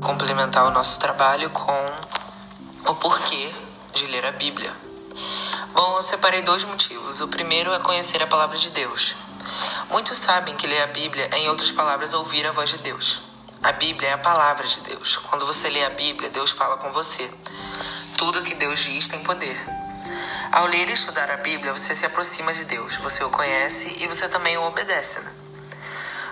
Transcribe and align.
complementar 0.00 0.66
o 0.66 0.70
nosso 0.70 0.98
trabalho 0.98 1.50
com 1.50 1.86
o 2.86 2.94
porquê 2.94 3.52
de 3.92 4.06
ler 4.06 4.24
a 4.24 4.32
Bíblia. 4.32 4.72
Bom, 5.72 5.96
eu 5.96 6.02
separei 6.02 6.42
dois 6.42 6.64
motivos. 6.64 7.20
O 7.20 7.28
primeiro 7.28 7.72
é 7.72 7.78
conhecer 7.80 8.22
a 8.22 8.26
palavra 8.26 8.56
de 8.56 8.70
Deus. 8.70 9.14
Muitos 9.90 10.18
sabem 10.18 10.54
que 10.56 10.66
ler 10.66 10.82
a 10.82 10.86
Bíblia 10.88 11.28
é, 11.32 11.38
em 11.38 11.48
outras 11.48 11.70
palavras, 11.70 12.12
ouvir 12.12 12.46
a 12.46 12.52
voz 12.52 12.70
de 12.70 12.78
Deus. 12.78 13.20
A 13.62 13.72
Bíblia 13.72 14.10
é 14.10 14.12
a 14.12 14.18
palavra 14.18 14.66
de 14.66 14.80
Deus. 14.82 15.16
Quando 15.16 15.46
você 15.46 15.68
lê 15.68 15.84
a 15.84 15.90
Bíblia, 15.90 16.30
Deus 16.30 16.50
fala 16.50 16.76
com 16.76 16.92
você. 16.92 17.28
Tudo 18.16 18.42
que 18.42 18.54
Deus 18.54 18.78
diz 18.78 19.08
tem 19.08 19.22
poder. 19.22 19.58
Ao 20.52 20.66
ler 20.66 20.88
e 20.88 20.92
estudar 20.92 21.30
a 21.30 21.36
Bíblia, 21.36 21.72
você 21.72 21.94
se 21.94 22.06
aproxima 22.06 22.52
de 22.54 22.64
Deus, 22.64 22.96
você 22.96 23.22
o 23.24 23.30
conhece 23.30 23.96
e 23.98 24.06
você 24.06 24.28
também 24.28 24.56
o 24.56 24.62
obedece. 24.62 25.20
Né? 25.20 25.32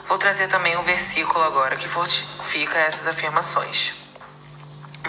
Vou 0.09 0.19
trazer 0.19 0.46
também 0.46 0.77
um 0.77 0.83
versículo 0.83 1.42
agora 1.42 1.77
que 1.77 1.88
fortifica 1.88 2.78
essas 2.78 3.09
afirmações. 3.09 3.92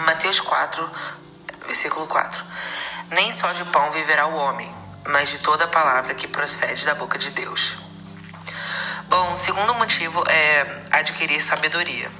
Mateus 0.04 0.40
4, 0.40 0.90
versículo 1.66 2.06
4. 2.08 2.44
Nem 3.10 3.30
só 3.30 3.52
de 3.52 3.64
pão 3.66 3.92
viverá 3.92 4.26
o 4.26 4.34
homem, 4.34 4.68
mas 5.06 5.30
de 5.30 5.38
toda 5.38 5.68
palavra 5.68 6.14
que 6.14 6.26
procede 6.26 6.84
da 6.84 6.96
boca 6.96 7.16
de 7.16 7.30
Deus. 7.30 7.76
Bom, 9.08 9.32
o 9.32 9.36
segundo 9.36 9.72
motivo 9.74 10.22
é 10.28 10.82
adquirir 10.90 11.40
sabedoria. 11.40 12.10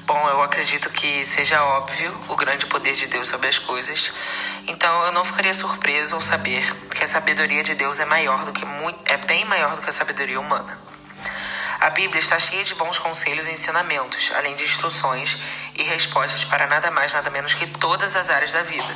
Bom, 0.00 0.28
eu 0.28 0.42
acredito 0.42 0.90
que 0.90 1.24
seja 1.24 1.62
óbvio 1.62 2.12
o 2.28 2.34
grande 2.34 2.66
poder 2.66 2.94
de 2.94 3.06
Deus 3.06 3.28
sobre 3.28 3.48
as 3.48 3.58
coisas, 3.58 4.12
então 4.66 5.06
eu 5.06 5.12
não 5.12 5.24
ficaria 5.24 5.54
surpreso 5.54 6.16
ao 6.16 6.20
saber 6.20 6.74
que 6.90 7.04
a 7.04 7.08
sabedoria 7.08 7.62
de 7.62 7.74
Deus 7.74 8.00
é 8.00 8.04
maior 8.04 8.44
do 8.44 8.52
que 8.52 8.64
é 9.04 9.16
bem 9.16 9.44
maior 9.44 9.76
do 9.76 9.80
que 9.80 9.88
a 9.88 9.92
sabedoria 9.92 10.40
humana. 10.40 10.95
A 11.86 11.90
Bíblia 11.90 12.18
está 12.18 12.36
cheia 12.36 12.64
de 12.64 12.74
bons 12.74 12.98
conselhos 12.98 13.46
e 13.46 13.52
ensinamentos, 13.52 14.32
além 14.34 14.56
de 14.56 14.64
instruções 14.64 15.38
e 15.76 15.84
respostas 15.84 16.44
para 16.44 16.66
nada 16.66 16.90
mais 16.90 17.12
nada 17.12 17.30
menos 17.30 17.54
que 17.54 17.64
todas 17.64 18.16
as 18.16 18.28
áreas 18.28 18.50
da 18.50 18.62
vida, 18.62 18.92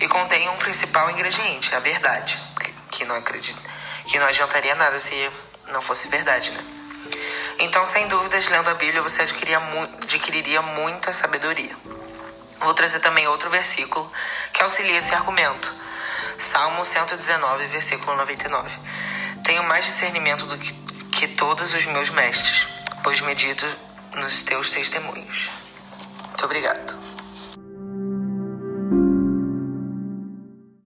e 0.00 0.08
contém 0.08 0.48
um 0.48 0.56
principal 0.56 1.08
ingrediente, 1.12 1.72
a 1.76 1.78
verdade, 1.78 2.36
que 2.90 3.04
não 3.04 3.14
acredito, 3.14 3.62
que 4.06 4.18
não 4.18 4.26
adiantaria 4.26 4.74
nada 4.74 4.98
se 4.98 5.30
não 5.68 5.80
fosse 5.80 6.08
verdade, 6.08 6.50
né? 6.50 6.64
Então, 7.60 7.86
sem 7.86 8.08
dúvidas, 8.08 8.48
lendo 8.48 8.68
a 8.68 8.74
Bíblia, 8.74 9.00
você 9.00 9.22
adquiriria, 9.22 9.60
mu 9.60 9.84
adquiriria 9.84 10.60
muita 10.60 11.12
sabedoria. 11.12 11.76
Vou 12.58 12.74
trazer 12.74 12.98
também 12.98 13.28
outro 13.28 13.48
versículo 13.48 14.10
que 14.52 14.60
auxilia 14.60 14.98
esse 14.98 15.14
argumento. 15.14 15.72
Salmo 16.36 16.84
119, 16.84 17.66
versículo 17.66 18.16
99. 18.16 18.76
Tenho 19.44 19.62
mais 19.62 19.84
discernimento 19.84 20.46
do 20.46 20.58
que, 20.58 20.83
que 21.24 21.28
todos 21.28 21.72
os 21.72 21.86
meus 21.86 22.10
mestres, 22.10 22.68
pois 23.02 23.22
medito 23.22 23.64
nos 24.14 24.42
teus 24.42 24.68
testemunhos. 24.68 25.50
Muito 26.28 26.44
obrigado. 26.44 27.03